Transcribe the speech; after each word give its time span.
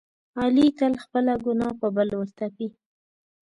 علي 0.41 0.67
تل 0.79 0.93
خپله 1.03 1.33
ګناه 1.45 1.73
په 1.79 1.87
بل 1.95 2.09
ورتپي. 2.19 2.67